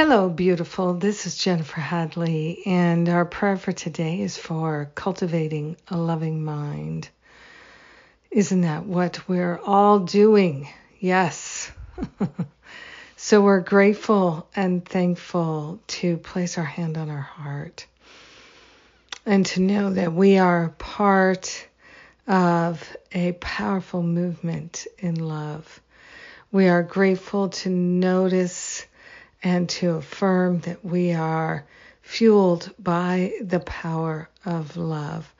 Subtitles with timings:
[0.00, 0.94] Hello, beautiful.
[0.94, 7.08] This is Jennifer Hadley, and our prayer for today is for cultivating a loving mind.
[8.30, 10.68] Isn't that what we're all doing?
[11.00, 11.72] Yes.
[13.16, 17.84] so we're grateful and thankful to place our hand on our heart
[19.26, 21.66] and to know that we are part
[22.28, 25.80] of a powerful movement in love.
[26.52, 28.86] We are grateful to notice
[29.42, 31.64] and to affirm that we are
[32.02, 35.34] fueled by the power of love.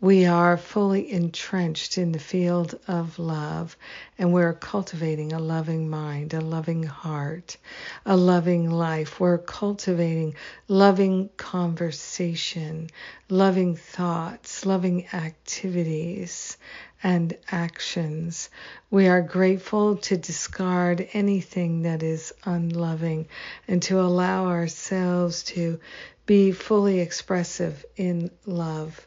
[0.00, 3.74] We are fully entrenched in the field of love,
[4.18, 7.56] and we're cultivating a loving mind, a loving heart,
[8.04, 9.18] a loving life.
[9.18, 10.34] We're cultivating
[10.68, 12.90] loving conversation,
[13.30, 16.58] loving thoughts, loving activities,
[17.02, 18.50] and actions.
[18.90, 23.28] We are grateful to discard anything that is unloving
[23.68, 25.80] and to allow ourselves to
[26.26, 29.06] be fully expressive in love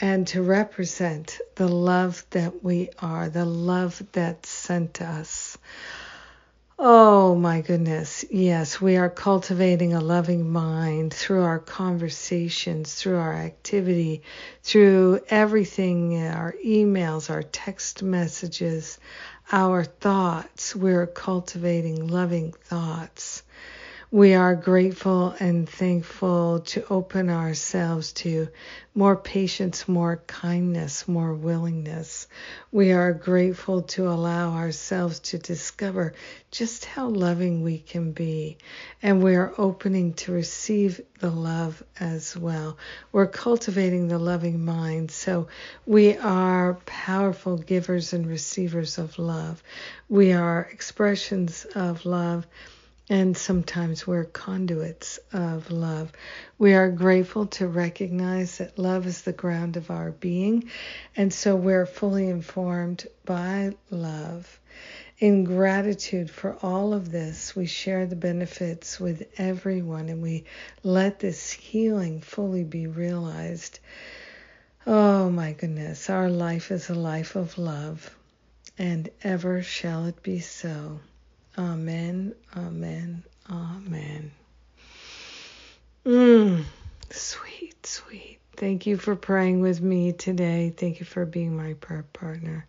[0.00, 5.56] and to represent the love that we are, the love that sent us.
[6.76, 8.24] Oh my goodness.
[8.30, 14.22] Yes, we are cultivating a loving mind through our conversations, through our activity,
[14.62, 18.98] through everything our emails, our text messages,
[19.52, 20.74] our thoughts.
[20.74, 23.44] We're cultivating loving thoughts.
[24.10, 28.48] We are grateful and thankful to open ourselves to
[28.94, 32.28] more patience, more kindness, more willingness.
[32.70, 36.12] We are grateful to allow ourselves to discover
[36.50, 38.58] just how loving we can be.
[39.02, 42.76] And we are opening to receive the love as well.
[43.10, 45.10] We're cultivating the loving mind.
[45.10, 45.48] So
[45.86, 49.62] we are powerful givers and receivers of love.
[50.08, 52.46] We are expressions of love
[53.10, 56.10] and sometimes we're conduits of love.
[56.58, 60.70] We are grateful to recognize that love is the ground of our being,
[61.14, 64.58] and so we're fully informed by love.
[65.18, 70.44] In gratitude for all of this, we share the benefits with everyone and we
[70.82, 73.78] let this healing fully be realized.
[74.86, 78.14] Oh my goodness, our life is a life of love,
[78.76, 81.00] and ever shall it be so.
[81.56, 84.32] Amen, amen, amen.
[86.04, 86.64] Mmm,
[87.10, 88.38] sweet, sweet.
[88.56, 90.74] Thank you for praying with me today.
[90.76, 92.66] Thank you for being my prayer partner.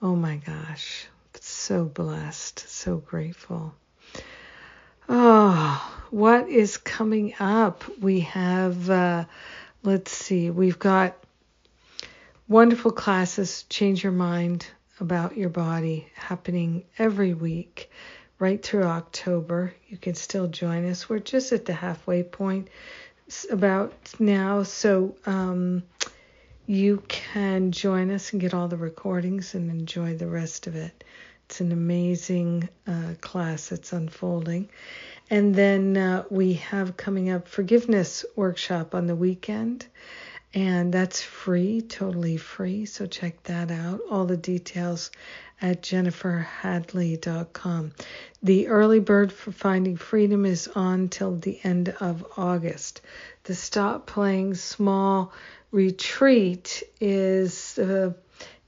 [0.00, 3.74] Oh my gosh, so blessed, so grateful.
[5.08, 7.84] Oh, what is coming up?
[8.00, 9.24] We have, uh,
[9.82, 11.16] let's see, we've got
[12.48, 14.66] wonderful classes, Change Your Mind,
[15.00, 17.90] about your body happening every week
[18.38, 19.74] right through October.
[19.88, 21.08] You can still join us.
[21.08, 22.68] We're just at the halfway point
[23.50, 25.82] about now, so um,
[26.66, 31.04] you can join us and get all the recordings and enjoy the rest of it.
[31.46, 34.68] It's an amazing uh, class that's unfolding.
[35.30, 39.86] And then uh, we have coming up forgiveness workshop on the weekend
[40.54, 42.86] and that's free, totally free.
[42.86, 44.00] So check that out.
[44.10, 45.10] All the details
[45.60, 47.92] at jenniferhadley.com.
[48.42, 53.00] The early bird for Finding Freedom is on till the end of August.
[53.44, 55.32] The Stop Playing Small
[55.70, 58.12] retreat is uh,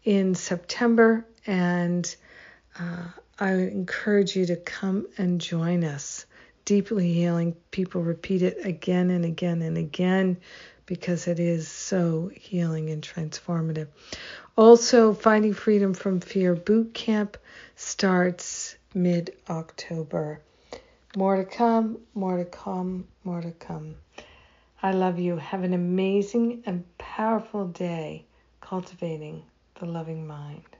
[0.05, 2.15] in September, and
[2.79, 3.05] uh,
[3.39, 6.27] I encourage you to come and join us.
[6.69, 7.57] Deeply healing.
[7.71, 10.37] People repeat it again and again and again
[10.85, 13.87] because it is so healing and transformative.
[14.55, 17.39] Also, Finding Freedom from Fear Boot Camp
[17.75, 20.43] starts mid October.
[21.17, 23.95] More to come, more to come, more to come.
[24.83, 25.39] I love you.
[25.39, 28.27] Have an amazing and powerful day
[28.61, 29.43] cultivating
[29.81, 30.77] the loving mind.